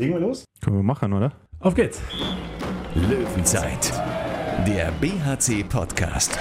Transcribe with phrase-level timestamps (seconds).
[0.00, 0.46] Legen wir los?
[0.62, 1.30] Können wir machen, oder?
[1.58, 2.00] Auf geht's.
[2.94, 3.92] Löwenzeit,
[4.66, 6.38] der BHC-Podcast.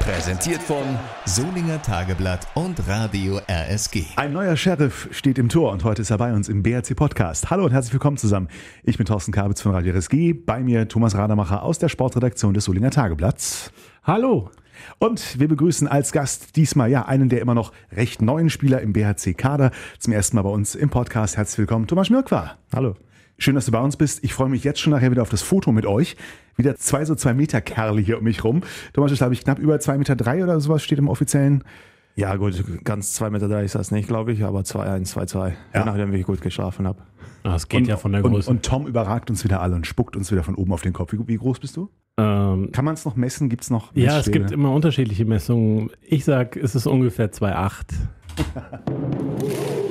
[0.00, 0.82] Präsentiert von
[1.26, 4.06] Solinger Tageblatt und Radio RSG.
[4.16, 7.50] Ein neuer Sheriff steht im Tor und heute ist er bei uns im BRC Podcast.
[7.50, 8.48] Hallo und herzlich willkommen zusammen.
[8.82, 10.32] Ich bin Thorsten Kabitz von Radio RSG.
[10.32, 13.70] Bei mir Thomas Rademacher aus der Sportredaktion des Solinger Tageblatts.
[14.04, 14.50] Hallo.
[14.98, 18.92] Und wir begrüßen als Gast diesmal ja einen der immer noch recht neuen Spieler im
[18.92, 19.70] BHC-Kader.
[19.98, 21.36] Zum ersten Mal bei uns im Podcast.
[21.36, 22.56] Herzlich willkommen, Thomas Mirkwa.
[22.74, 22.96] Hallo.
[23.40, 24.24] Schön, dass du bei uns bist.
[24.24, 26.16] Ich freue mich jetzt schon nachher wieder auf das Foto mit euch.
[26.56, 28.62] Wieder zwei so zwei Meter Kerle hier um mich rum.
[28.92, 31.62] Thomas ist, glaube ich, knapp über zwei Meter drei oder sowas steht im offiziellen.
[32.18, 35.26] Ja, gut, ganz zwei Meter drei ist das nicht, glaube ich, aber zwei eins, zwei
[35.26, 35.56] zwei.
[35.72, 35.80] Ja.
[35.80, 37.02] Je nachdem, wie ich gut geschlafen habe.
[37.44, 38.50] Das geht und, ja von der und, Größe.
[38.50, 41.12] und Tom überragt uns wieder alle und spuckt uns wieder von oben auf den Kopf.
[41.12, 41.90] Wie, wie groß bist du?
[42.18, 43.48] ähm, Kann man es noch messen?
[43.48, 45.90] Gibt es noch ja, es gibt immer unterschiedliche Messungen.
[46.02, 47.94] Ich sag, es ist ungefähr 2,8.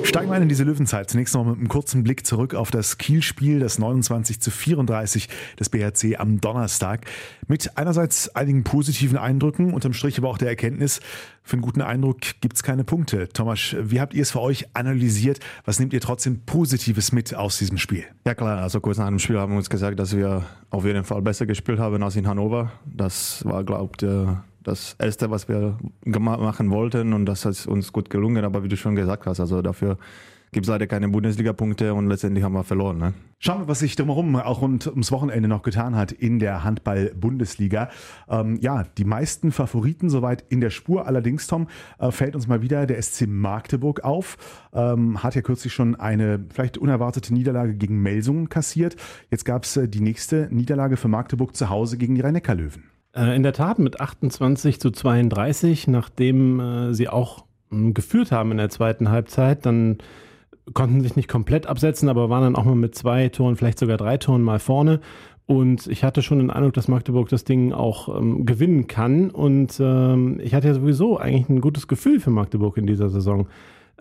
[0.04, 1.10] Steigen wir in diese Löwenzeit.
[1.10, 5.28] Zunächst noch mit einem kurzen Blick zurück auf das Kiel-Spiel, das 29 zu 34
[5.60, 7.04] des BRC am Donnerstag.
[7.46, 11.00] Mit einerseits einigen positiven Eindrücken, unterm Strich aber auch der Erkenntnis,
[11.42, 13.28] für einen guten Eindruck gibt's keine Punkte.
[13.28, 15.40] Thomas, wie habt ihr es für euch analysiert?
[15.64, 18.04] Was nehmt ihr trotzdem Positives mit aus diesem Spiel?
[18.26, 21.04] Ja klar, also kurz nach dem Spiel haben wir uns gesagt, dass wir auf jeden
[21.04, 22.72] Fall besser gespielt haben als in Hannover.
[22.84, 24.02] Das war, glaubt
[24.62, 28.44] das Erste, was wir machen wollten und das ist uns gut gelungen.
[28.44, 29.98] Aber wie du schon gesagt hast, also dafür
[30.52, 32.98] gibt es leider keine Bundesliga-Punkte und letztendlich haben wir verloren.
[32.98, 33.14] Ne?
[33.38, 37.90] Schauen wir, was sich drumherum auch rund ums Wochenende noch getan hat in der Handball-Bundesliga.
[38.28, 41.06] Ähm, ja, die meisten Favoriten soweit in der Spur.
[41.06, 44.36] Allerdings, Tom, äh, fällt uns mal wieder der SC Magdeburg auf.
[44.72, 48.96] Ähm, hat ja kürzlich schon eine vielleicht unerwartete Niederlage gegen Melsungen kassiert.
[49.30, 52.97] Jetzt gab es äh, die nächste Niederlage für Magdeburg zu Hause gegen die Rhein-Neckar-Löwen.
[53.18, 58.52] Äh, in der Tat mit 28 zu 32, nachdem äh, sie auch mh, geführt haben
[58.52, 59.98] in der zweiten Halbzeit, dann
[60.74, 63.96] konnten sich nicht komplett absetzen, aber waren dann auch mal mit zwei Toren, vielleicht sogar
[63.96, 65.00] drei Toren mal vorne.
[65.46, 69.30] Und ich hatte schon den Eindruck, dass Magdeburg das Ding auch ähm, gewinnen kann.
[69.30, 73.48] Und ähm, ich hatte ja sowieso eigentlich ein gutes Gefühl für Magdeburg in dieser Saison,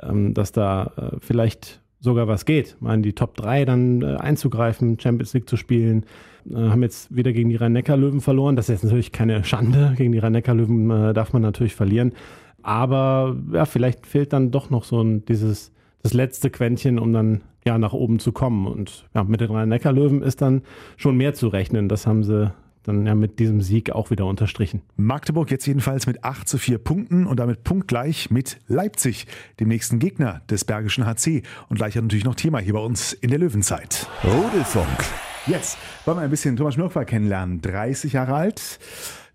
[0.02, 4.16] ähm, dass da äh, vielleicht sogar was geht, mal in die Top 3 dann äh,
[4.18, 6.06] einzugreifen, Champions League zu spielen.
[6.50, 8.56] Äh, haben jetzt wieder gegen die Rhein-Neckar-Löwen verloren.
[8.56, 9.94] Das ist jetzt natürlich keine Schande.
[9.97, 12.13] Gegen die Rhein-Neckar-Löwen äh, darf man natürlich verlieren.
[12.62, 15.72] Aber ja, vielleicht fehlt dann doch noch so ein, dieses,
[16.03, 18.68] das letzte Quäntchen, um dann ja nach oben zu kommen.
[18.68, 20.62] Und ja, mit den Rhein-Neckar-Löwen ist dann
[20.97, 21.90] schon mehr zu rechnen.
[21.90, 22.53] Das haben sie
[22.88, 24.81] dann ja mit diesem Sieg auch wieder unterstrichen.
[24.96, 29.28] Magdeburg jetzt jedenfalls mit 8 zu 4 Punkten und damit punktgleich mit Leipzig,
[29.59, 31.44] dem nächsten Gegner des Bergischen HC.
[31.70, 34.08] Und gleich hat natürlich noch Thema hier bei uns in der Löwenzeit.
[34.24, 35.06] Rudelfunk.
[35.47, 37.62] Jetzt wollen wir ein bisschen Thomas Mirkwa kennenlernen.
[37.62, 38.80] 30 Jahre alt,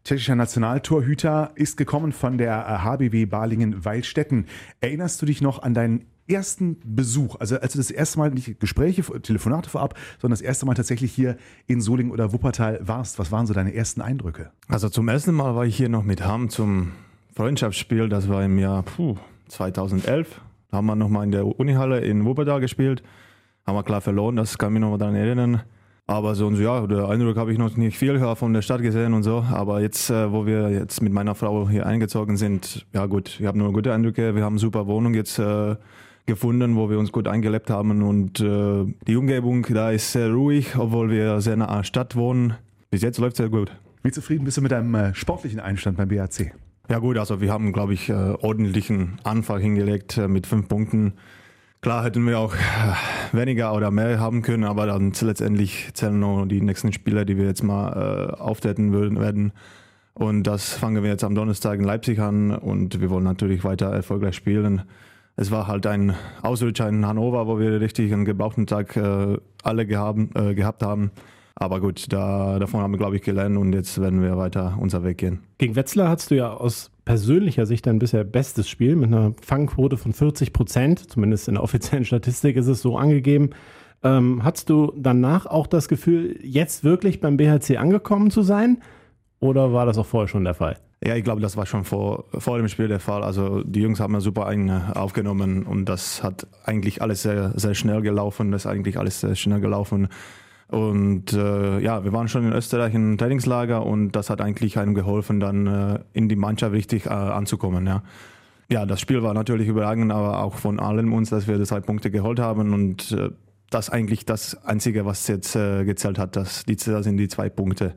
[0.05, 4.47] tschechischer Nationaltorhüter, ist gekommen von der äh, HBW Balingen-Weilstätten.
[4.81, 8.61] Erinnerst du dich noch an deinen ersten Besuch, also als du das erste Mal nicht
[8.61, 13.19] Gespräche, Telefonate vorab, sondern das erste Mal tatsächlich hier in Solingen oder Wuppertal warst?
[13.19, 14.51] Was waren so deine ersten Eindrücke?
[14.69, 16.93] Also zum ersten Mal war ich hier noch mit Ham zum
[17.35, 18.09] Freundschaftsspiel.
[18.09, 19.17] Das war im Jahr puh,
[19.49, 20.41] 2011.
[20.71, 23.03] Da haben wir nochmal in der Unihalle in Wuppertal gespielt.
[23.67, 25.63] Haben wir klar verloren, das kann mich noch mal daran erinnern.
[26.07, 29.23] Aber sonst, ja, der Eindruck habe ich noch nicht viel von der Stadt gesehen und
[29.23, 29.45] so.
[29.51, 33.47] Aber jetzt, äh, wo wir jetzt mit meiner Frau hier eingezogen sind, ja gut, ich
[33.47, 34.35] habe nur gute Eindrücke.
[34.35, 35.77] Wir haben eine super Wohnung jetzt äh,
[36.27, 38.03] gefunden, wo wir uns gut eingelebt haben.
[38.03, 42.17] Und äh, die Umgebung da ist sehr ruhig, obwohl wir sehr nah an der Stadt
[42.17, 42.55] wohnen.
[42.91, 43.73] Bis jetzt läuft sehr gut.
[44.03, 46.53] Wie zufrieden bist du mit deinem äh, sportlichen Einstand beim BAC?
[46.89, 51.15] Ja gut, also wir haben, glaube ich, äh, ordentlichen Anfang hingelegt äh, mit fünf Punkten.
[51.81, 56.47] Klar hätten wir auch äh, weniger oder mehr haben können, aber dann letztendlich zählen nur
[56.47, 59.53] die nächsten Spiele, die wir jetzt mal äh, auftreten würden, werden.
[60.15, 63.87] Und das fangen wir jetzt am Donnerstag in Leipzig an und wir wollen natürlich weiter
[63.87, 64.83] erfolgreich spielen.
[65.37, 69.87] Es war halt ein Ausrutscher in Hannover, wo wir richtig einen gebrauchten Tag äh, alle
[69.87, 71.11] gehaben, äh, gehabt haben.
[71.55, 75.05] Aber gut, da, davon haben wir, glaube ich, gelernt und jetzt werden wir weiter unser
[75.05, 75.41] Weg gehen.
[75.59, 79.97] Gegen Wetzlar hast du ja aus persönlicher Sicht dein bisher bestes Spiel mit einer Fangquote
[79.97, 81.11] von 40 Prozent.
[81.11, 83.51] Zumindest in der offiziellen Statistik ist es so angegeben.
[84.03, 88.83] Ähm, hattest du danach auch das Gefühl, jetzt wirklich beim BHC angekommen zu sein?
[89.41, 90.77] Oder war das auch vorher schon der Fall?
[91.05, 93.25] Ja, ich glaube, das war schon vor, vor dem Spiel der Fall.
[93.25, 94.49] Also die Jungs haben ja super
[94.95, 98.53] aufgenommen und das hat eigentlich alles sehr, sehr schnell gelaufen.
[98.53, 100.09] Das ist eigentlich alles sehr schnell gelaufen.
[100.69, 104.95] Und äh, ja, wir waren schon in Österreich im Trainingslager und das hat eigentlich einem
[104.95, 107.87] geholfen, dann äh, in die Mannschaft richtig äh, anzukommen.
[107.87, 108.03] Ja.
[108.71, 111.81] ja, das Spiel war natürlich überragend, aber auch von allen uns, dass wir die zwei
[111.81, 113.31] Punkte geholt haben und äh,
[113.71, 117.49] das eigentlich das Einzige, was jetzt äh, gezählt hat, das, die, das sind die zwei
[117.49, 117.95] Punkte.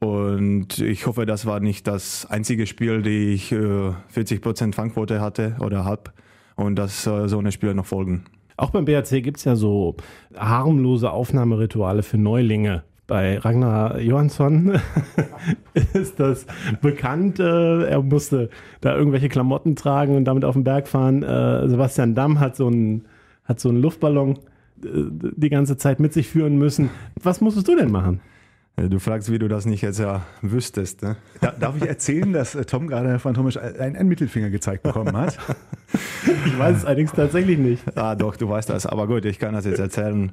[0.00, 5.56] Und ich hoffe, das war nicht das einzige Spiel, die ich äh, 40% Fangquote hatte
[5.60, 6.14] oder hab
[6.56, 8.24] und dass äh, so eine Spiele noch folgen.
[8.56, 9.96] Auch beim BRC gibt es ja so
[10.36, 12.82] harmlose Aufnahmerituale für Neulinge.
[13.06, 14.78] Bei Ragnar Johansson
[15.94, 16.46] ist das
[16.80, 17.38] bekannt.
[17.38, 18.48] Äh, er musste
[18.80, 21.22] da irgendwelche Klamotten tragen und damit auf den Berg fahren.
[21.22, 23.04] Äh, Sebastian Damm hat so einen,
[23.44, 24.38] hat so einen Luftballon
[24.82, 24.88] äh,
[25.36, 26.88] die ganze Zeit mit sich führen müssen.
[27.22, 28.20] Was musstest du denn machen?
[28.76, 31.02] Du fragst, wie du das nicht jetzt ja wüsstest.
[31.02, 31.16] Ne?
[31.40, 35.36] Da, darf ich erzählen, dass äh, Tom gerade von Thomas einen, Mittelfinger gezeigt bekommen hat?
[36.46, 37.96] ich weiß es allerdings tatsächlich nicht.
[37.96, 38.86] Ah, doch, du weißt das.
[38.86, 40.32] Aber gut, ich kann das jetzt erzählen.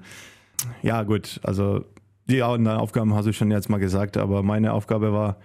[0.81, 1.83] Ja, gut, also
[2.29, 5.37] die Aufgaben hast du schon jetzt mal gesagt, aber meine Aufgabe war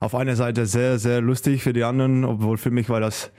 [0.00, 3.30] auf einer Seite sehr, sehr lustig für die anderen, obwohl für mich war das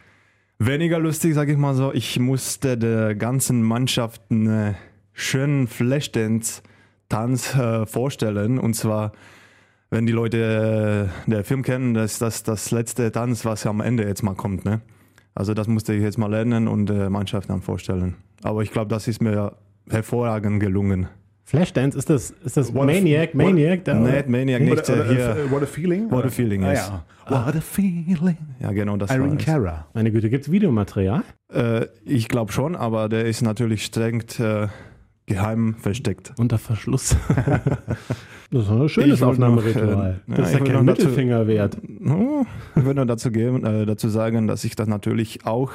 [0.60, 1.94] weniger lustig, sag ich mal so.
[1.94, 4.76] Ich musste der ganzen Mannschaft einen
[5.14, 6.62] schönen Flashdance
[7.10, 8.60] Tanz äh, vorstellen.
[8.60, 9.12] Und zwar,
[9.90, 14.08] wenn die Leute äh, der Film kennen, das ist das, letzte Tanz, was am Ende
[14.08, 14.64] jetzt mal kommt.
[14.64, 14.82] Ne?
[15.36, 18.16] Also das musste ich jetzt mal lernen und äh, Mannschaft dann vorstellen.
[18.44, 19.54] Aber ich glaube, das ist mir
[19.90, 21.08] hervorragend gelungen.
[21.50, 23.34] Flashdance, ist das, ist das what Maniac?
[23.34, 23.88] A, Maniac?
[23.88, 24.88] What, nee, Maniac nicht.
[24.88, 25.48] What a, hier.
[25.50, 26.12] what a Feeling?
[26.12, 26.92] What a Feeling, yes.
[26.92, 27.48] Ah, ja.
[27.48, 28.38] What a Feeling.
[28.60, 29.88] Ja, genau, das Irene Cara.
[29.96, 31.24] Meine Güte, gibt es Videomaterial?
[31.52, 34.68] Äh, ich glaube schon, aber der ist natürlich streng äh,
[35.30, 36.34] geheim versteckt.
[36.38, 37.16] Unter Verschluss.
[38.52, 40.20] das ist ein schönes Aufnahmeritual.
[40.28, 41.78] Äh, das ist ja, kein Mittelfinger wert.
[42.76, 45.72] Ich würde nur dazu, geben, äh, dazu sagen, dass ich das natürlich auch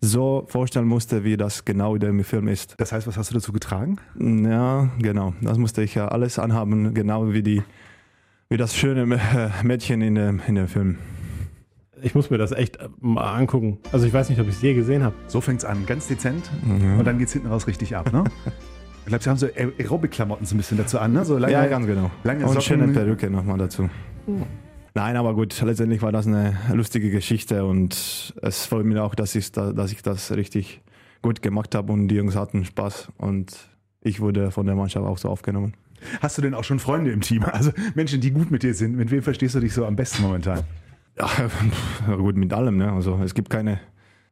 [0.00, 2.74] so vorstellen musste, wie das genau in dem Film ist.
[2.78, 3.98] Das heißt, was hast du dazu getragen?
[4.18, 5.34] Ja, genau.
[5.40, 7.62] Das musste ich ja alles anhaben, genau wie, die,
[8.48, 9.06] wie das schöne
[9.62, 10.98] Mädchen in dem, in dem Film.
[12.02, 13.78] Ich muss mir das echt mal angucken.
[13.92, 15.14] Also ich weiß nicht, ob ich es je gesehen habe.
[15.28, 16.50] So fängt es an, ganz dezent.
[16.62, 16.98] Mhm.
[16.98, 18.24] Und dann geht es hinten raus richtig ab, ne?
[19.06, 21.24] Ich glaube, sie haben so Aerobic-Klamotten so ein bisschen dazu an, ne?
[21.24, 22.10] So lange, ja, ganz genau.
[22.24, 22.62] Lange Und Socken.
[22.62, 23.88] schöne Perücke nochmal dazu.
[24.94, 29.36] Nein, aber gut, letztendlich war das eine lustige Geschichte und es freut mich auch, dass
[29.36, 30.82] ich, da, dass ich das richtig
[31.22, 33.56] gut gemacht habe und die Jungs hatten Spaß und
[34.00, 35.74] ich wurde von der Mannschaft auch so aufgenommen.
[36.20, 37.44] Hast du denn auch schon Freunde im Team?
[37.44, 38.96] Also Menschen, die gut mit dir sind.
[38.96, 40.64] Mit wem verstehst du dich so am besten momentan?
[41.16, 41.28] Ja,
[42.16, 42.76] gut, mit allem.
[42.76, 42.90] Ne?
[42.92, 43.78] Also es gibt keine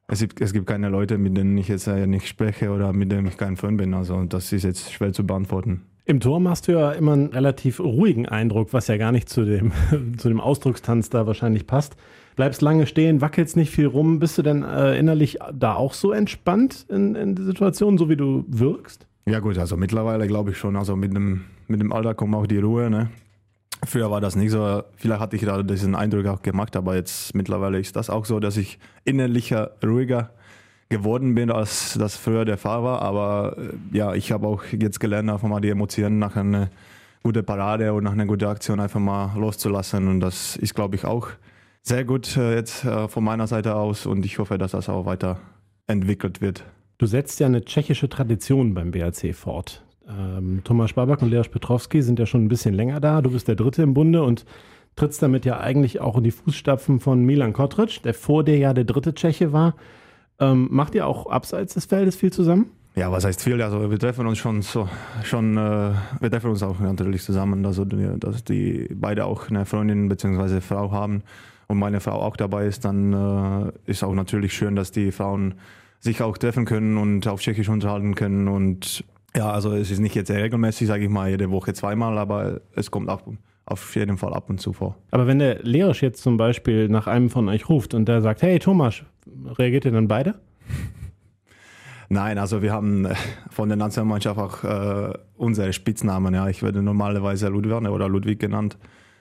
[0.07, 3.27] es gibt, es gibt keine Leute, mit denen ich jetzt nicht spreche oder mit denen
[3.27, 3.95] ich kein Freund bin.
[3.95, 5.83] Also das ist jetzt schwer zu beantworten.
[6.07, 9.45] Im Tor machst du ja immer einen relativ ruhigen Eindruck, was ja gar nicht zu
[9.45, 9.73] dem,
[10.19, 11.97] zu dem Ausdruckstanz da wahrscheinlich passt.
[12.37, 14.19] Bleibst lange stehen, wackelst nicht viel rum.
[14.19, 18.17] Bist du denn äh, innerlich da auch so entspannt in, in der Situation, so wie
[18.17, 19.07] du wirkst?
[19.27, 20.77] Ja gut, also mittlerweile glaube ich schon.
[20.77, 22.91] Also mit dem, mit dem Alter kommt auch die Ruhe.
[22.91, 23.09] Ne?
[23.87, 24.83] Früher war das nicht so.
[24.97, 28.41] Vielleicht hatte ich da diesen Eindruck auch gemacht, aber jetzt mittlerweile ist das auch so,
[28.41, 30.31] dass ich innerlicher ruhiger
[30.89, 33.03] geworden bin, als das früher der Fall war.
[33.03, 36.71] Aber äh, ja, ich habe auch jetzt gelernt, einfach mal die Emotionen nach einer
[37.23, 40.09] guten Parade und nach einer guten Aktion einfach mal loszulassen.
[40.09, 41.29] Und das ist, glaube ich, auch
[41.83, 44.07] sehr gut äh, jetzt äh, von meiner Seite aus.
[44.07, 46.65] Und ich hoffe, dass das auch weiterentwickelt wird.
[46.99, 49.84] Du setzt ja eine tschechische Tradition beim BRC fort.
[50.09, 53.23] Ähm, Thomas Spabak und Leos Petrowski sind ja schon ein bisschen länger da.
[53.23, 54.45] Du bist der Dritte im Bunde und
[54.97, 58.73] trittst damit ja eigentlich auch in die Fußstapfen von Milan Kotric, der vor dir ja
[58.75, 59.75] der dritte Tscheche war.
[60.39, 62.71] Ähm, macht ihr auch abseits des Feldes viel zusammen?
[62.97, 63.61] Ja, was heißt viel?
[63.61, 64.89] Also wir treffen uns schon so,
[65.25, 65.91] schon, äh,
[66.21, 70.61] wir treffen uns auch natürlich zusammen, also dass die beide auch eine Freundin bzw.
[70.61, 71.23] Frau haben
[71.67, 75.55] und meine Frau auch dabei ist, dann äh, ist auch natürlich schön, dass die Frauen
[75.99, 79.05] sich auch treffen können und auf Tschechisch unterhalten können und
[79.37, 82.61] ja, also es ist nicht jetzt sehr regelmäßig, sage ich mal, jede Woche zweimal, aber
[82.75, 83.23] es kommt auch
[83.67, 84.97] auf jeden Fall ab und zu vor.
[85.11, 88.43] Aber wenn der Leosch jetzt zum Beispiel nach einem von euch ruft und der sagt,
[88.43, 89.03] hey Thomas,
[89.59, 90.35] reagiert ihr dann beide?
[92.09, 93.15] Nein, also wir haben äh,
[93.51, 96.35] von der Nationalmannschaft auch äh, unsere Spitznamen.
[96.35, 96.49] Ja.
[96.49, 98.77] Ich werde normalerweise Ludwig oder Ludwig genannt.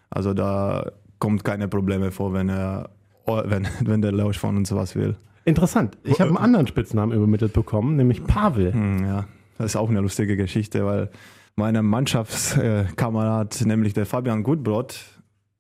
[0.10, 2.90] Also da kommt keine Probleme vor, wenn, er,
[3.26, 5.16] wenn, wenn der Leosch von uns was will.
[5.46, 5.98] Interessant.
[6.04, 8.74] Ich habe einen anderen Spitznamen übermittelt bekommen, nämlich Pavel.
[8.74, 9.26] Hm, ja,
[9.64, 11.10] das ist auch eine lustige Geschichte, weil
[11.56, 15.00] mein Mannschaftskamerad, nämlich der Fabian Gutbrot,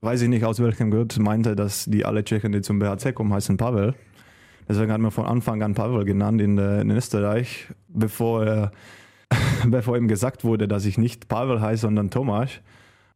[0.01, 3.33] weiß ich nicht aus welchem Grund, meinte, dass die alle Tschechen, die zum BHC kommen,
[3.33, 3.95] heißen Pavel.
[4.67, 8.72] Deswegen hat man von Anfang an Pavel genannt in, in Österreich, bevor, er,
[9.65, 12.60] bevor ihm gesagt wurde, dass ich nicht Pavel heiße, sondern Tomasz.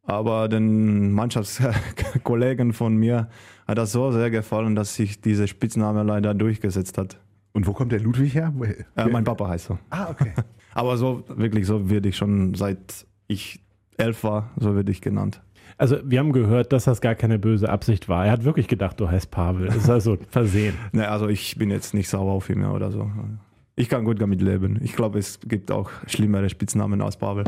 [0.04, 3.28] Aber den Mannschaftskollegen von mir
[3.66, 7.20] hat das so sehr gefallen, dass sich diese Spitzname leider durchgesetzt hat.
[7.52, 8.54] Und wo kommt der Ludwig her?
[8.96, 9.78] Äh, mein Papa heißt so.
[9.90, 10.32] Ah, okay.
[10.78, 13.58] Aber so, wirklich, so werde ich schon seit ich
[13.96, 15.42] elf war, so werde ich genannt.
[15.76, 18.26] Also wir haben gehört, dass das gar keine böse Absicht war.
[18.26, 19.66] Er hat wirklich gedacht, du heißt Pavel.
[19.66, 20.76] Das ist also versehen.
[20.92, 23.10] ne, also ich bin jetzt nicht sauer auf ihn oder so.
[23.74, 24.78] Ich kann gut damit leben.
[24.80, 27.42] Ich glaube, es gibt auch schlimmere Spitznamen als Pavel.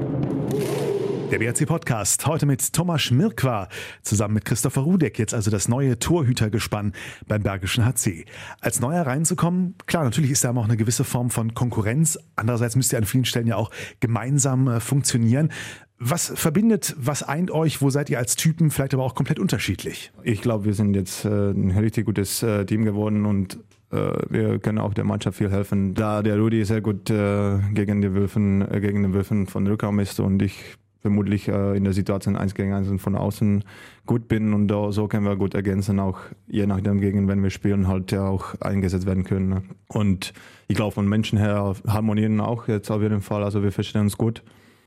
[1.31, 3.69] Der BRC Podcast heute mit Thomas Schmirkwa
[4.03, 6.93] zusammen mit Christopher Rudek, jetzt also das neue Torhütergespann
[7.29, 8.25] beim Bergischen HC.
[8.61, 12.19] Als Neuer reinzukommen, klar, natürlich ist da auch eine gewisse Form von Konkurrenz.
[12.35, 13.71] Andererseits müsst ihr an vielen Stellen ja auch
[14.01, 15.53] gemeinsam äh, funktionieren.
[16.01, 17.81] Was verbindet, was eint euch?
[17.81, 20.11] Wo seid ihr als Typen vielleicht aber auch komplett unterschiedlich?
[20.25, 23.61] Ich glaube, wir sind jetzt äh, ein richtig gutes äh, Team geworden und
[23.93, 25.95] äh, wir können auch der Mannschaft viel helfen.
[25.95, 30.01] Da der Rudi sehr gut äh, gegen die Wölfen, äh, gegen den Wölfen von Rückraum
[30.01, 33.65] ist und ich vermutlich äh, in der Situation 1 gegen 1 und von außen
[34.07, 37.51] gut bin und da, so können wir gut ergänzen, auch je nachdem gegen wenn wir
[37.51, 39.49] spielen halt ja auch eingesetzt werden können.
[39.49, 39.63] Ne?
[39.89, 40.33] Und
[40.69, 44.19] ich glaube von Menschen her harmonieren auch jetzt auf jeden Fall, also wir verstehen uns
[44.19, 44.43] gut.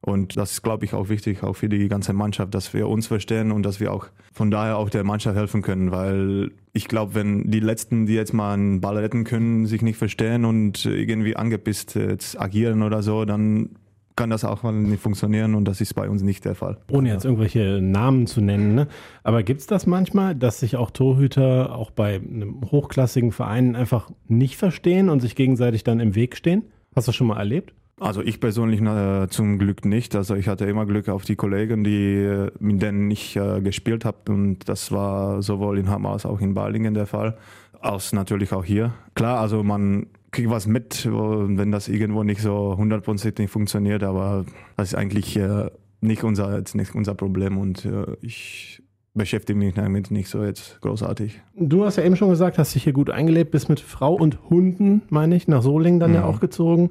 [0.05, 3.07] Und das ist, glaube ich, auch wichtig, auch für die ganze Mannschaft, dass wir uns
[3.07, 5.91] verstehen und dass wir auch von daher auch der Mannschaft helfen können.
[5.91, 9.95] Weil ich glaube, wenn die Letzten, die jetzt mal einen Ball retten können, sich nicht
[9.95, 13.69] verstehen und irgendwie angepisst jetzt agieren oder so, dann
[14.15, 16.77] kann das auch mal nicht funktionieren und das ist bei uns nicht der Fall.
[16.91, 18.87] Ohne jetzt irgendwelche Namen zu nennen, ne?
[19.23, 24.09] aber gibt es das manchmal, dass sich auch Torhüter auch bei einem hochklassigen Verein einfach
[24.27, 26.63] nicht verstehen und sich gegenseitig dann im Weg stehen?
[26.95, 27.73] Hast du das schon mal erlebt?
[27.99, 30.15] Also ich persönlich äh, zum Glück nicht.
[30.15, 34.03] Also ich hatte immer Glück auf die Kollegen, die äh, mit denen ich äh, gespielt
[34.03, 37.37] habe und das war sowohl in Hammer als auch in Balingen der Fall,
[37.79, 38.93] als natürlich auch hier.
[39.15, 44.89] Klar, also man kriege was mit, wenn das irgendwo nicht so hundertprozentig funktioniert, aber das
[44.89, 45.69] ist eigentlich äh,
[46.01, 48.81] nicht unser, jetzt nicht unser Problem und äh, ich
[49.13, 51.39] beschäftige mich damit nicht so jetzt großartig.
[51.55, 54.49] Du hast ja eben schon gesagt, hast dich hier gut eingelebt, bist mit Frau und
[54.49, 56.15] Hunden, meine ich, nach Solingen dann mhm.
[56.17, 56.89] ja auch gezogen.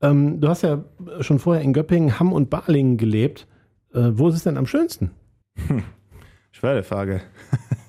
[0.00, 0.84] Ähm, du hast ja
[1.20, 3.48] schon vorher in Göppingen, Hamm und Balingen gelebt.
[3.92, 5.10] Äh, wo ist es denn am schönsten?
[5.66, 5.82] Hm.
[6.52, 7.22] Schwere Frage.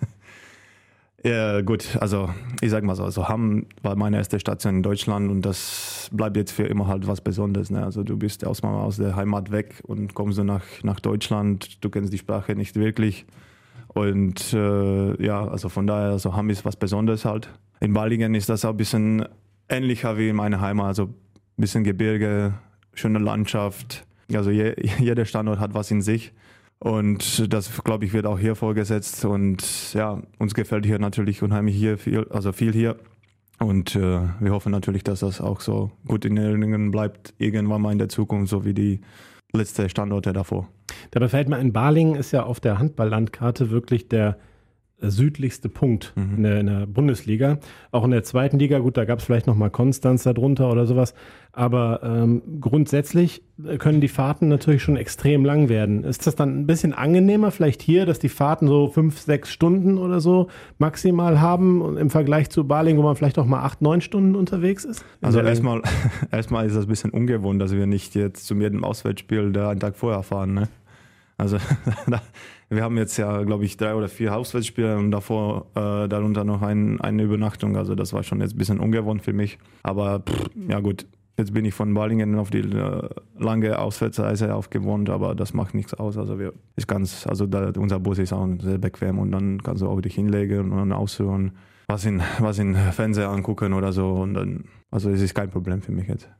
[1.25, 2.29] Ja, gut, also
[2.61, 6.37] ich sag mal so, also Hamm war meine erste Station in Deutschland und das bleibt
[6.37, 7.71] jetzt für immer halt was Besonderes.
[7.71, 7.83] Ne?
[7.83, 12.13] Also du bist erstmal aus der Heimat weg und kommst nach, nach Deutschland, du kennst
[12.13, 13.25] die Sprache nicht wirklich.
[13.87, 17.49] Und äh, ja, also von daher, also Hamm ist was Besonderes halt.
[17.79, 19.25] In Balingen ist das auch ein bisschen
[19.67, 21.15] ähnlicher wie in meiner Heimat, also ein
[21.57, 22.53] bisschen Gebirge,
[22.93, 24.05] schöne Landschaft.
[24.31, 26.33] Also je, jeder Standort hat was in sich.
[26.79, 29.25] Und das, glaube ich, wird auch hier vorgesetzt.
[29.25, 32.97] Und ja, uns gefällt hier natürlich unheimlich hier viel, also viel hier.
[33.59, 37.91] Und äh, wir hoffen natürlich, dass das auch so gut in Erinnerung bleibt, irgendwann mal
[37.91, 38.99] in der Zukunft, so wie die
[39.53, 40.67] letzte Standorte davor.
[41.11, 44.37] Dabei fällt mir ein, Balingen ist ja auf der Handballlandkarte wirklich der
[45.01, 46.37] südlichste Punkt mhm.
[46.37, 47.59] in, der, in, der, Bundesliga.
[47.91, 51.13] Auch in der zweiten Liga, gut, da gab es vielleicht nochmal Konstanz darunter oder sowas.
[51.51, 53.43] Aber ähm, grundsätzlich
[53.79, 56.03] können die Fahrten natürlich schon extrem lang werden.
[56.03, 59.97] Ist das dann ein bisschen angenehmer vielleicht hier, dass die Fahrten so fünf, sechs Stunden
[59.97, 60.47] oder so
[60.77, 64.83] maximal haben im Vergleich zu Baling, wo man vielleicht auch mal acht, neun Stunden unterwegs
[64.83, 65.05] ist?
[65.21, 65.81] Also erstmal,
[66.31, 69.79] erstmal ist das ein bisschen ungewohnt, dass wir nicht jetzt zu jedem Auswärtsspiel da einen
[69.79, 70.53] Tag vorher fahren.
[70.53, 70.67] Ne?
[71.37, 71.57] Also
[72.69, 76.61] wir haben jetzt ja, glaube ich, drei oder vier Hauswärtsspiele und davor äh, darunter noch
[76.61, 77.75] ein, eine Übernachtung.
[77.75, 79.57] Also das war schon jetzt ein bisschen ungewohnt für mich.
[79.83, 81.05] Aber pff, ja gut,
[81.37, 85.93] jetzt bin ich von Balingen auf die äh, lange Auswärtsreise aufgewohnt, aber das macht nichts
[85.93, 86.17] aus.
[86.17, 89.81] Also wir ist ganz, also da, unser Bus ist auch sehr bequem und dann kannst
[89.81, 91.51] du auch dich hinlegen und dann aushören
[91.87, 94.11] was in, was in Fernseher angucken oder so.
[94.11, 96.29] Und dann, also es ist kein Problem für mich jetzt.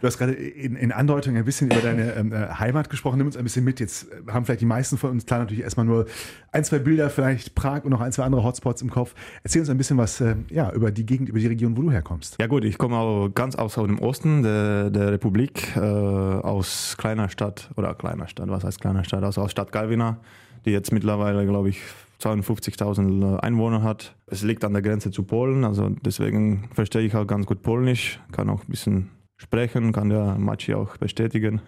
[0.00, 3.16] Du hast gerade in, in Andeutung ein bisschen über deine ähm, äh, Heimat gesprochen.
[3.18, 3.80] Nimm uns ein bisschen mit.
[3.80, 6.06] Jetzt haben vielleicht die meisten von uns klar natürlich erstmal nur
[6.52, 9.14] ein, zwei Bilder, vielleicht Prag und noch ein, zwei andere Hotspots im Kopf.
[9.42, 11.90] Erzähl uns ein bisschen was äh, ja, über die Gegend, über die Region, wo du
[11.90, 12.36] herkommst.
[12.38, 17.30] Ja gut, ich komme auch ganz aus dem Osten der, der Republik, äh, aus kleiner
[17.30, 20.18] Stadt, oder kleiner Stadt, was heißt kleiner Stadt, also aus Stadt Galvina,
[20.66, 21.80] die jetzt mittlerweile, glaube ich,
[22.20, 24.16] 52.000 Einwohner hat.
[24.26, 28.20] Es liegt an der Grenze zu Polen, also deswegen verstehe ich auch ganz gut Polnisch,
[28.32, 31.60] kann auch ein bisschen sprechen, kann der Maci auch bestätigen.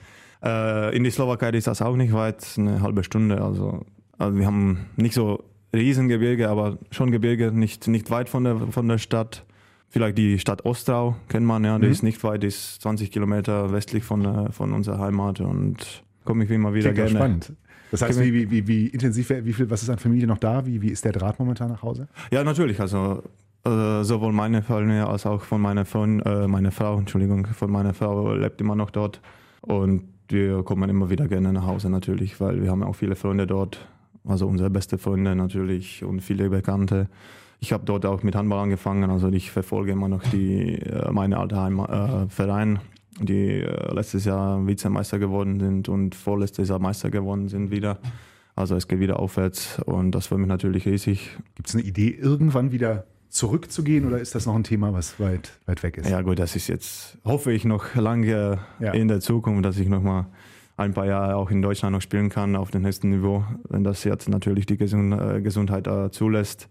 [0.42, 3.40] äh, in die Slowakei ist das auch nicht weit, eine halbe Stunde.
[3.40, 3.86] Also,
[4.18, 8.88] also wir haben nicht so Riesengebirge, aber schon Gebirge, nicht, nicht weit von der, von
[8.88, 9.44] der Stadt.
[9.88, 11.92] Vielleicht die Stadt Ostrau kennt man, ja, die mhm.
[11.92, 16.44] ist nicht weit, die ist 20 Kilometer westlich von, äh, von unserer Heimat und komme
[16.44, 17.10] ich immer wieder Klingt gerne.
[17.10, 17.52] Spannend.
[17.90, 20.64] Das heißt, wie, wie, wie intensiv, wie viel, was ist an Familie noch da?
[20.64, 22.08] Wie, wie ist der Draht momentan nach Hause?
[22.30, 22.80] Ja, natürlich.
[22.80, 23.22] Also
[23.64, 27.94] äh, sowohl meine Familie als auch von meiner, von, äh, meine Frau, Entschuldigung, von meiner
[27.94, 29.20] Frau lebt immer noch dort.
[29.60, 33.46] Und wir kommen immer wieder gerne nach Hause natürlich, weil wir haben auch viele Freunde
[33.46, 33.86] dort.
[34.26, 37.08] Also unsere beste Freunde natürlich und viele Bekannte.
[37.58, 41.38] Ich habe dort auch mit Handball angefangen, also ich verfolge immer noch die, äh, meine
[41.38, 42.78] alte Heimat, äh, Verein
[43.18, 47.98] die äh, letztes Jahr Vizemeister geworden sind und vorletztes Jahr Meister geworden sind wieder.
[48.54, 51.36] Also es geht wieder aufwärts und das für mich natürlich riesig.
[51.54, 55.58] Gibt es eine Idee, irgendwann wieder zurückzugehen oder ist das noch ein Thema, was weit,
[55.66, 56.10] weit weg ist?
[56.10, 58.92] Ja gut, das ist jetzt, hoffe ich, noch lange ja.
[58.92, 60.26] in der Zukunft, dass ich nochmal
[60.76, 64.04] ein paar Jahre auch in Deutschland noch spielen kann auf dem höchsten Niveau, wenn das
[64.04, 66.68] jetzt natürlich die äh, Gesundheit äh, zulässt.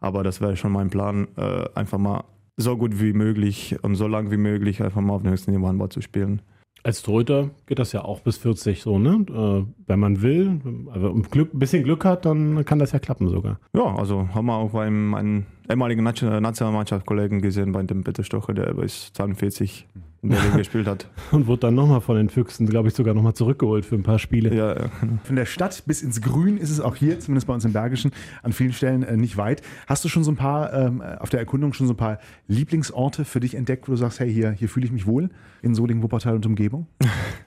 [0.00, 1.26] Aber das wäre schon mein Plan,
[1.74, 2.22] einfach mal
[2.58, 5.68] so gut wie möglich und so lang wie möglich einfach mal auf dem höchsten Niveau
[5.68, 6.42] Handball zu spielen.
[6.84, 9.24] Als Torhüter geht das ja auch bis 40 so, ne?
[9.28, 10.60] Äh, wenn man will,
[10.92, 13.58] also ein Glück, bisschen Glück hat, dann kann das ja klappen sogar.
[13.74, 18.74] Ja, also haben wir auch beim meinen ehemaligen Nationalmannschaftskollegen gesehen, bei dem Peter Stocher, der
[18.74, 19.86] bis 42
[20.22, 21.08] in der Liga gespielt hat.
[21.30, 24.18] Und wurde dann nochmal von den Füchsen, glaube ich, sogar nochmal zurückgeholt für ein paar
[24.18, 24.54] Spiele.
[24.54, 24.90] Ja, ja.
[25.24, 28.10] Von der Stadt bis ins Grün ist es auch hier, zumindest bei uns im Bergischen,
[28.42, 29.62] an vielen Stellen äh, nicht weit.
[29.86, 33.24] Hast du schon so ein paar, ähm, auf der Erkundung schon so ein paar Lieblingsorte
[33.24, 35.30] für dich entdeckt, wo du sagst, hey, hier, hier fühle ich mich wohl
[35.62, 36.86] in Solingen, Wuppertal und Umgebung?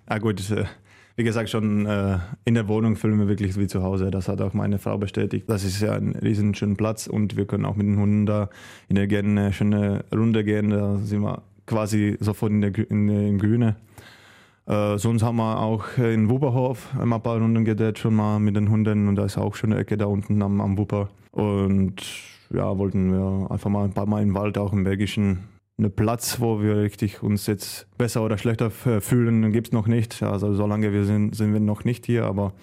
[0.10, 0.66] Ja gut, äh,
[1.18, 4.12] wie gesagt, schon äh, in der Wohnung fühlen wir wirklich wie zu Hause.
[4.12, 5.50] Das hat auch meine Frau bestätigt.
[5.50, 8.50] Das ist ja ein riesen schöner Platz und wir können auch mit den Hunden da
[8.88, 10.70] in der eine schöne Runde gehen.
[10.70, 13.75] Da sind wir quasi sofort in der, in im Grüne.
[14.65, 18.56] Äh, sonst haben wir auch in Wupperhof einmal ein paar Runden gedreht schon mal mit
[18.56, 21.10] den Hunden und da ist auch schon eine Ecke da unten am, am Wupper.
[21.32, 21.96] Und
[22.53, 25.39] ja, wollten wir einfach mal ein paar Mal im Wald, auch im Belgischen,
[25.77, 30.22] einen Platz, wo wir richtig uns jetzt besser oder schlechter fühlen, gibt es noch nicht.
[30.22, 32.53] Also so lange wir sind, sind wir noch nicht hier, aber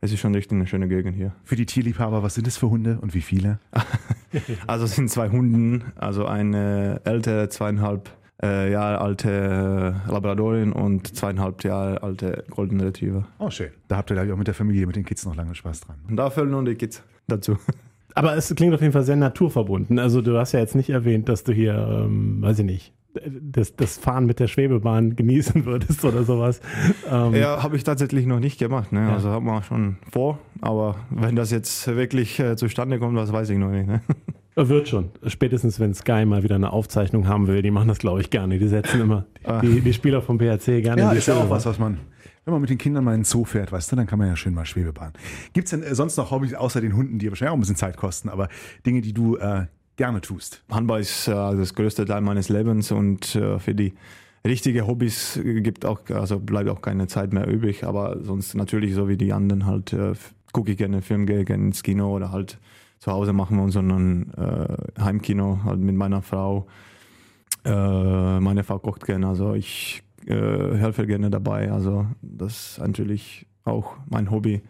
[0.00, 1.34] es ist schon richtig eine schöne Gegend hier.
[1.42, 3.58] Für die Tierliebhaber, was sind es für Hunde und wie viele?
[4.66, 8.10] Also es sind zwei Hunden, also eine ältere, zweieinhalb
[8.42, 13.26] äh, Jahre alte äh, Labradorin und zweieinhalb Jahre alte Golden Retriever.
[13.38, 13.70] Oh, schön.
[13.88, 15.80] Da habt ihr, glaube ich, auch mit der Familie, mit den Kids noch lange Spaß
[15.80, 15.96] dran.
[16.08, 17.56] Und da fehlen nur die Kids dazu.
[18.14, 19.98] Aber es klingt auf jeden Fall sehr naturverbunden.
[19.98, 22.92] Also du hast ja jetzt nicht erwähnt, dass du hier, ähm, weiß ich nicht,
[23.26, 26.60] das, das Fahren mit der Schwebebahn genießen würdest oder sowas.
[27.10, 28.92] Ähm, Ja, habe ich tatsächlich noch nicht gemacht.
[28.92, 29.02] Ne?
[29.02, 29.14] Ja.
[29.14, 33.50] Also haben wir schon vor, aber wenn das jetzt wirklich äh, zustande kommt, das weiß
[33.50, 33.86] ich noch nicht.
[33.86, 34.00] Ne?
[34.56, 35.10] Wird schon.
[35.26, 38.58] Spätestens, wenn Sky mal wieder eine Aufzeichnung haben will, die machen das, glaube ich, gerne.
[38.58, 39.24] Die setzen immer
[39.62, 41.98] die, die Spieler vom BRC gerne Ja, in die ist ja auch was, was man,
[42.44, 44.26] wenn man mit den Kindern mal in den Zoo fährt, weißt du, dann kann man
[44.26, 45.12] ja schön mal Schwebebahn.
[45.52, 47.76] Gibt es denn äh, sonst noch Hobbys außer den Hunden, die wahrscheinlich auch ein bisschen
[47.76, 48.48] Zeit kosten, aber
[48.84, 49.66] Dinge, die du äh,
[49.98, 50.62] gerne tust?
[50.70, 53.92] Handball ist äh, das größte Teil meines Lebens und äh, für die
[54.46, 59.08] richtige Hobbys gibt auch, also bleibt auch keine Zeit mehr übrig, aber sonst natürlich so
[59.08, 60.14] wie die anderen halt äh,
[60.52, 62.58] gucke ich gerne Film, gehe gerne ins Kino oder halt
[63.00, 66.66] zu Hause machen wir unseren äh, Heimkino halt mit meiner Frau.
[67.64, 73.46] Äh, meine Frau kocht gerne, also ich äh, helfe gerne dabei, also das ist natürlich
[73.64, 74.62] auch mein Hobby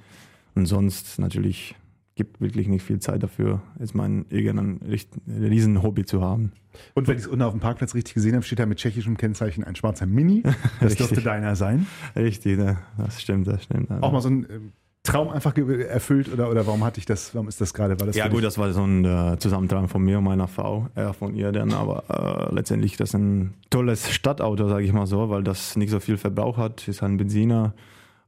[0.54, 1.76] und sonst natürlich
[2.18, 4.80] gibt wirklich nicht viel Zeit dafür, jetzt mein irgendein
[5.26, 6.52] riesen Hobby zu haben.
[6.94, 9.16] Und wenn ich es unten auf dem Parkplatz richtig gesehen habe, steht da mit tschechischem
[9.16, 10.42] Kennzeichen ein schwarzer Mini.
[10.80, 11.86] Das dürfte deiner sein.
[12.14, 12.78] Richtig, ne?
[12.98, 13.90] das stimmt, das stimmt.
[14.02, 17.48] Auch mal so ein ähm, Traum einfach erfüllt oder, oder warum hatte ich das, warum
[17.48, 17.98] ist das gerade?
[17.98, 20.88] War das ja gut, das war so ein äh, Zusammentragen von mir und meiner Frau,
[20.94, 25.06] eher von ihr dann, aber äh, letztendlich das ist ein tolles Stadtauto, sage ich mal
[25.06, 27.74] so, weil das nicht so viel Verbrauch hat, ist ein Benziner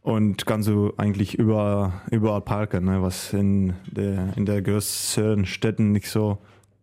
[0.02, 3.02] und kannst du eigentlich überall, überall parken, ne?
[3.02, 6.38] was in der, in der größeren Städten nicht so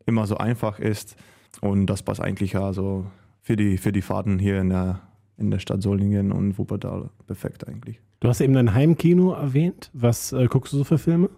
[0.05, 1.15] immer so einfach ist
[1.61, 3.05] und das passt eigentlich ja so
[3.41, 5.01] für die, für die Fahrten hier in der,
[5.37, 7.99] in der Stadt Solingen und Wuppertal perfekt eigentlich.
[8.19, 9.91] Du hast eben dein Heimkino erwähnt.
[9.93, 11.29] Was äh, guckst du so für Filme?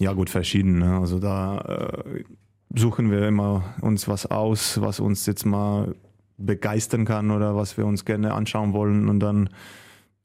[0.00, 0.78] Ja, gut, verschieden.
[0.78, 0.98] Ne?
[0.98, 2.24] Also da äh,
[2.74, 5.94] suchen wir immer uns was aus, was uns jetzt mal
[6.36, 9.48] begeistern kann oder was wir uns gerne anschauen wollen und dann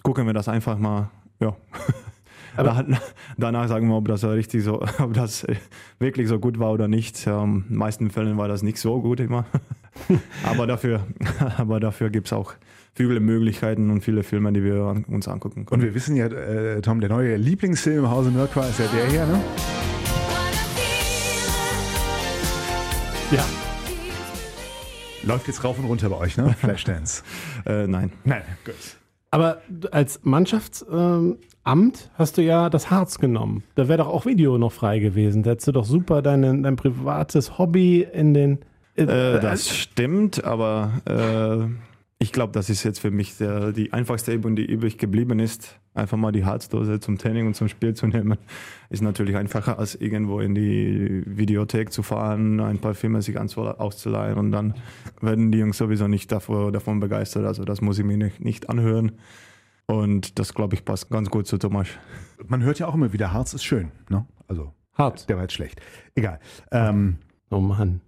[0.10, 1.12] gucken wir das einfach mal.
[1.40, 1.56] Ja.
[2.58, 2.98] Aber- Da-
[3.38, 5.46] danach sagen wir, ob das richtig so, ob das
[6.00, 7.28] wirklich so gut war oder nicht.
[7.28, 9.46] In den meisten Fällen war das nicht so gut immer.
[10.44, 11.06] aber dafür,
[11.58, 12.54] aber dafür gibt es auch
[12.96, 15.84] viele Möglichkeiten und viele Filme, die wir uns angucken Und können.
[15.84, 19.26] wir wissen ja, äh, Tom, der neue Lieblingsfilm im Hause Nerdcore ist ja der hier,
[19.28, 19.40] ne?
[23.32, 23.46] Ja.
[25.24, 26.56] Läuft jetzt rauf und runter bei euch, ne?
[26.60, 27.22] Flashdance.
[27.68, 28.12] Äh, nein.
[28.24, 28.74] Nein, gut.
[29.32, 29.62] Aber
[29.92, 31.38] als Mannschaftsamt
[31.70, 33.64] Amt hast du ja das Harz genommen.
[33.76, 35.44] Da wäre doch auch Video noch frei gewesen.
[35.44, 38.60] Da hättest du doch super dein, dein privates Hobby in den.
[38.96, 39.06] Äh,
[39.40, 41.89] das stimmt, aber äh,
[42.20, 45.80] ich glaube, das ist jetzt für mich der, die einfachste Übung, die übrig geblieben ist.
[45.94, 48.38] Einfach mal die Harzdose zum Training und zum Spiel zu nehmen.
[48.90, 54.38] Ist natürlich einfacher, als irgendwo in die Videothek zu fahren, ein paar Filme sich auszuleihen
[54.38, 54.76] und dann
[55.22, 57.46] werden die Jungs sowieso nicht davor, davon begeistert.
[57.46, 59.14] Also das muss ich mir nicht, nicht anhören.
[59.88, 61.88] Und das, glaube ich, passt ganz gut zu Thomas.
[62.46, 64.26] Man hört ja auch immer wieder, Harz ist schön, ne?
[64.48, 65.26] Also, Harz.
[65.26, 65.82] der war jetzt schlecht.
[66.14, 66.40] Egal.
[66.72, 67.18] Ähm,
[67.52, 68.02] Oh Mann.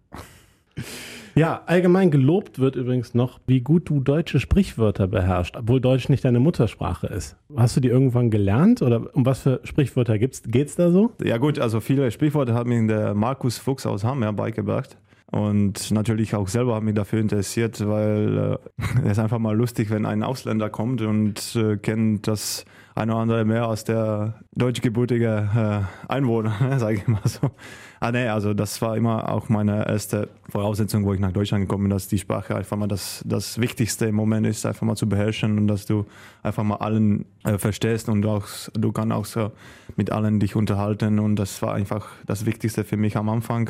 [1.35, 6.25] Ja, allgemein gelobt wird übrigens noch, wie gut du deutsche Sprichwörter beherrschst, obwohl Deutsch nicht
[6.25, 7.37] deine Muttersprache ist.
[7.55, 10.43] Hast du die irgendwann gelernt oder um was für Sprichwörter gibt's?
[10.45, 11.11] Geht's da so?
[11.23, 14.97] Ja gut, also viele Sprichworte hat mir der Markus Fuchs aus Hamm ja beigebracht.
[15.31, 19.89] Und natürlich auch selber habe mich dafür interessiert, weil äh, es ist einfach mal lustig,
[19.89, 22.65] wenn ein Ausländer kommt und äh, kennt das
[22.95, 27.51] eine oder andere mehr als der deutschgebürtige äh, Einwohner, sage ich mal so.
[27.99, 31.83] Ah nee, also das war immer auch meine erste Voraussetzung, wo ich nach Deutschland gekommen
[31.83, 35.07] bin, dass die Sprache einfach mal das, das Wichtigste im Moment ist, einfach mal zu
[35.07, 36.05] beherrschen und dass du
[36.43, 39.51] einfach mal allen äh, verstehst und auch, du kannst auch so
[39.95, 43.69] mit allen dich unterhalten und das war einfach das Wichtigste für mich am Anfang.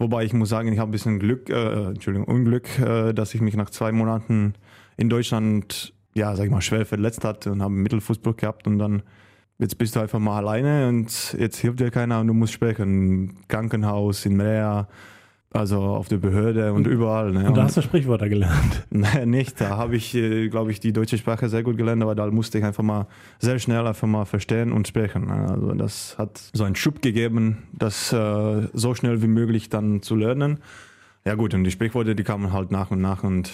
[0.00, 3.40] Wobei ich muss sagen, ich habe ein bisschen Glück, äh, Entschuldigung, Unglück, äh, dass ich
[3.40, 4.54] mich nach zwei Monaten
[4.96, 8.78] in Deutschland, ja, sag ich mal, schwer verletzt hatte und habe einen Mittelfußbruch gehabt und
[8.78, 9.02] dann
[9.58, 12.82] jetzt bist du einfach mal alleine und jetzt hilft dir keiner und du musst sprechen.
[12.82, 14.88] Im Krankenhaus, in Reha,
[15.52, 17.32] also auf der Behörde und, und überall.
[17.32, 17.46] Ne?
[17.46, 18.86] Und da hast du Sprichwörter gelernt?
[18.90, 19.60] Nein, nicht.
[19.60, 22.58] Da habe ich, äh, glaube ich, die deutsche Sprache sehr gut gelernt, aber da musste
[22.58, 23.06] ich einfach mal
[23.38, 25.26] sehr schnell einfach mal verstehen und sprechen.
[25.26, 25.48] Ne?
[25.50, 30.16] Also das hat so einen Schub gegeben, das äh, so schnell wie möglich dann zu
[30.16, 30.60] lernen.
[31.24, 33.50] Ja gut, und die Sprichworte, die kamen halt nach und nach und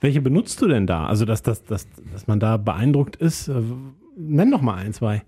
[0.00, 1.06] welche benutzt du denn da?
[1.06, 3.48] Also, dass, dass, dass, dass man da beeindruckt ist?
[3.48, 3.62] Äh,
[4.16, 5.22] nenn doch mal ein, zwei.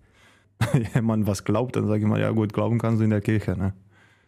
[0.93, 3.21] Wenn man was glaubt, dann sage ich mal, ja gut, glauben kannst du in der
[3.21, 3.57] Kirche.
[3.57, 3.73] Ne?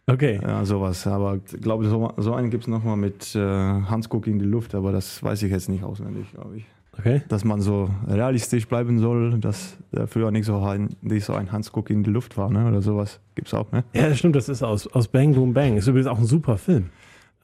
[0.07, 0.39] Okay.
[0.41, 1.07] Ja, sowas.
[1.07, 4.75] Aber ich glaube, so, so einen gibt es nochmal mit äh, Handguck in die Luft,
[4.75, 6.65] aber das weiß ich jetzt nicht auswendig, glaube ich.
[6.97, 7.21] Okay.
[7.27, 11.51] Dass man so realistisch bleiben soll, dass äh, früher nicht so ein, nicht so ein
[11.51, 12.67] Hansguck in die Luft war, ne?
[12.67, 13.19] Oder sowas.
[13.35, 13.83] Gibt es auch, ne?
[13.93, 15.75] Ja, das stimmt, das ist aus, aus Bang Boom Bang.
[15.75, 16.89] Ist übrigens auch ein super Film.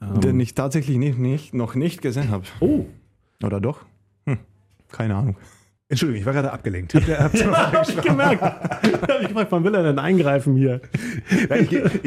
[0.02, 0.20] Ähm.
[0.20, 2.44] Den ich tatsächlich nicht, nicht, noch nicht gesehen habe.
[2.60, 2.86] Oh.
[3.42, 3.84] Oder doch?
[4.26, 4.38] Hm.
[4.90, 5.36] Keine Ahnung.
[5.88, 6.94] Entschuldigung, ich war gerade abgelenkt.
[6.94, 8.42] Habt ihr, habt ihr ja, hab ich gemerkt.
[8.82, 10.80] ich habe gefragt, wann will er denn eingreifen hier?
[11.30, 12.04] ich, ich,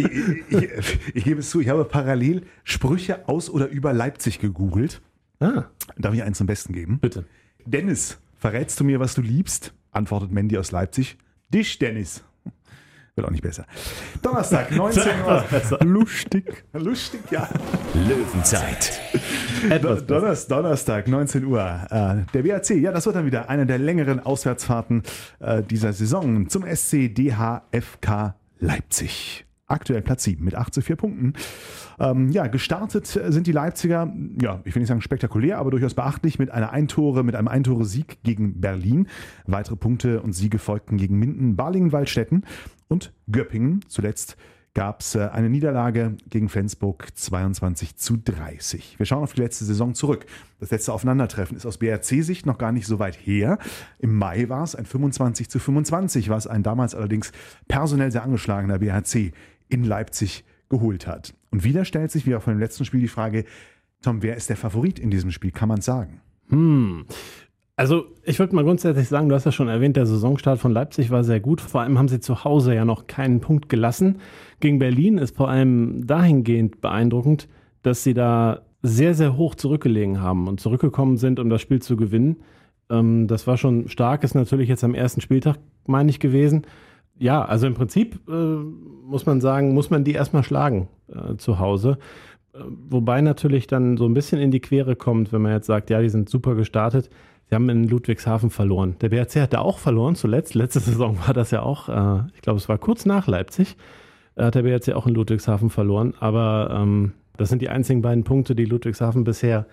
[0.49, 5.01] ich, ich, gebe es zu, ich habe parallel Sprüche aus oder über Leipzig gegoogelt.
[5.39, 5.65] Ah.
[5.97, 6.97] Darf ich einen zum Besten geben?
[6.99, 7.25] Bitte.
[7.65, 9.73] Dennis, verrätst du mir, was du liebst?
[9.91, 11.17] Antwortet Mandy aus Leipzig.
[11.53, 12.23] Dich, Dennis.
[13.15, 13.65] Wird auch nicht besser.
[14.21, 15.45] Donnerstag, 19 Uhr.
[15.85, 16.65] Lustig.
[16.73, 17.47] Lustig, ja.
[17.93, 18.99] Löwenzeit.
[19.69, 21.61] Etwas Donnerstag, Donnerstag, 19 Uhr.
[21.61, 25.03] Äh, der BAC, ja, das wird dann wieder eine der längeren Auswärtsfahrten
[25.39, 31.33] äh, dieser Saison zum SC DHFK Leipzig aktuell Platz 7 mit 8 zu 4 Punkten.
[31.99, 36.37] Ähm, ja, gestartet sind die Leipziger, ja, ich will nicht sagen spektakulär, aber durchaus beachtlich
[36.37, 39.07] mit einer Eintore, mit einem Eintore-Sieg gegen Berlin.
[39.47, 42.43] Weitere Punkte und Siege folgten gegen Minden, Balingen-Waldstätten
[42.87, 43.83] und Göppingen.
[43.87, 44.37] Zuletzt
[44.75, 48.99] gab es äh, eine Niederlage gegen Flensburg 22 zu 30.
[48.99, 50.25] Wir schauen auf die letzte Saison zurück.
[50.59, 53.57] Das letzte Aufeinandertreffen ist aus BRC-Sicht noch gar nicht so weit her.
[53.99, 57.31] Im Mai war es ein 25 zu 25, was ein damals allerdings
[57.67, 59.31] personell sehr angeschlagener BRC
[59.69, 61.33] in Leipzig geholt hat.
[61.51, 63.45] Und wieder stellt sich, wie auch von dem letzten Spiel, die Frage,
[64.01, 65.51] Tom, wer ist der Favorit in diesem Spiel?
[65.51, 66.19] Kann man es sagen?
[66.49, 67.05] Hm.
[67.77, 71.09] Also ich würde mal grundsätzlich sagen, du hast ja schon erwähnt, der Saisonstart von Leipzig
[71.09, 71.59] war sehr gut.
[71.59, 74.19] Vor allem haben sie zu Hause ja noch keinen Punkt gelassen.
[74.61, 77.49] Gegen Berlin ist vor allem dahingehend beeindruckend,
[77.81, 81.97] dass sie da sehr, sehr hoch zurückgelegen haben und zurückgekommen sind, um das Spiel zu
[81.97, 82.37] gewinnen.
[82.89, 86.65] Ähm, das war schon stark, ist natürlich jetzt am ersten Spieltag, meine ich, gewesen
[87.17, 91.59] ja, also im Prinzip äh, muss man sagen, muss man die erstmal schlagen äh, zu
[91.59, 91.97] Hause.
[92.53, 92.59] Äh,
[92.89, 96.01] wobei natürlich dann so ein bisschen in die Quere kommt, wenn man jetzt sagt, ja,
[96.01, 97.09] die sind super gestartet.
[97.49, 98.95] Sie haben in Ludwigshafen verloren.
[99.01, 100.55] Der BRC hat da auch verloren zuletzt.
[100.55, 103.77] Letzte Saison war das ja auch, äh, ich glaube, es war kurz nach Leipzig,
[104.35, 106.13] äh, hat der BRC auch in Ludwigshafen verloren.
[106.19, 109.67] Aber ähm, das sind die einzigen beiden Punkte, die Ludwigshafen bisher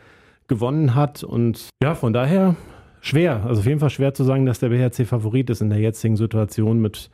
[0.48, 1.24] gewonnen hat.
[1.24, 2.56] Und ja, von daher
[3.00, 3.44] schwer.
[3.46, 6.16] Also auf jeden Fall schwer zu sagen, dass der BRC Favorit ist in der jetzigen
[6.16, 7.10] Situation mit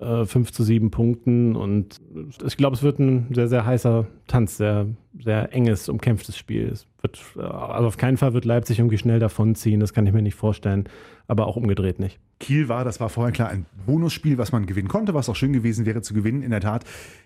[0.00, 1.56] äh, 5 zu 7 Punkten.
[1.56, 2.00] Und
[2.44, 4.86] ich glaube, es wird ein sehr, sehr heißer Tanz, sehr,
[5.18, 6.74] sehr enges, umkämpftes Spiel.
[7.02, 10.22] Wird, äh, also auf keinen Fall wird Leipzig irgendwie schnell davonziehen, das kann ich mir
[10.22, 10.88] nicht vorstellen,
[11.28, 12.18] aber auch umgedreht nicht.
[12.40, 15.52] Kiel war, das war vorher klar, ein Bonusspiel, was man gewinnen konnte, was auch schön
[15.52, 16.42] gewesen wäre zu gewinnen.
[16.42, 16.84] In der Tat,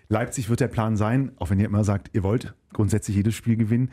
[0.09, 3.55] Leipzig wird der Plan sein, auch wenn ihr immer sagt, ihr wollt grundsätzlich jedes Spiel
[3.55, 3.91] gewinnen.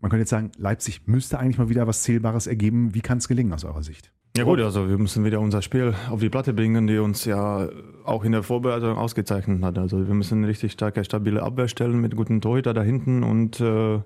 [0.00, 2.94] Man könnte jetzt sagen, Leipzig müsste eigentlich mal wieder was Zählbares ergeben.
[2.94, 4.12] Wie kann es gelingen aus eurer Sicht?
[4.36, 7.70] Ja gut, also wir müssen wieder unser Spiel auf die Platte bringen, die uns ja
[8.04, 9.78] auch in der Vorbereitung ausgezeichnet hat.
[9.78, 13.60] Also wir müssen eine richtig starke, stabile Abwehr stellen mit guten Torhüter da hinten und
[13.60, 14.00] äh,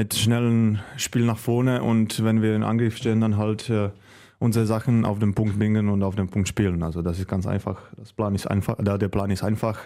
[0.00, 3.90] mit schnellen Spiel nach vorne und wenn wir in Angriff stehen, dann halt äh,
[4.38, 6.82] unsere Sachen auf den Punkt bringen und auf den Punkt spielen.
[6.82, 7.82] Also das ist ganz einfach.
[7.98, 9.78] Das Plan ist einfach, der Plan ist einfach.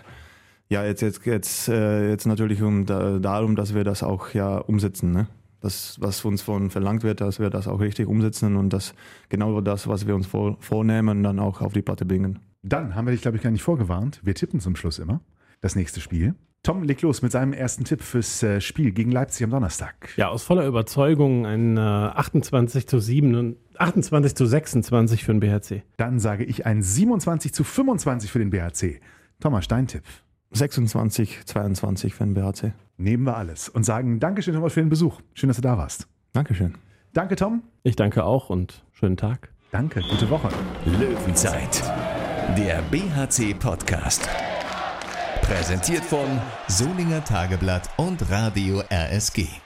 [0.68, 4.58] Ja, jetzt jetzt jetzt äh, jetzt natürlich um da, darum, dass wir das auch ja
[4.58, 5.10] umsetzen.
[5.10, 5.26] Ne?
[5.60, 8.94] das, was uns von verlangt wird, dass wir das auch richtig umsetzen und das
[9.30, 12.38] genau das, was wir uns vor, vornehmen, dann auch auf die Platte bringen.
[12.62, 14.20] Dann haben wir dich, glaube ich, gar nicht vorgewarnt.
[14.22, 15.22] Wir tippen zum Schluss immer
[15.60, 16.36] das nächste Spiel.
[16.64, 19.94] Tom legt los mit seinem ersten Tipp fürs äh, Spiel gegen Leipzig am Donnerstag.
[20.16, 25.82] Ja, aus voller Überzeugung ein 28 zu 7 und 28 zu 26 für den BHC.
[25.98, 29.00] Dann sage ich ein 27 zu 25 für den BHC.
[29.40, 30.04] Thomas, dein Tipp.
[30.52, 32.72] 26, 22 für den BHC.
[32.96, 35.20] Nehmen wir alles und sagen Dankeschön Thomas für den Besuch.
[35.34, 36.08] Schön, dass du da warst.
[36.32, 36.74] Dankeschön.
[37.12, 37.62] Danke, Tom.
[37.82, 39.50] Ich danke auch und schönen Tag.
[39.70, 40.48] Danke, gute Woche.
[40.86, 41.82] Löwenzeit,
[42.56, 44.28] der BHC-Podcast.
[45.42, 49.63] Präsentiert von Solinger Tageblatt und Radio RSG.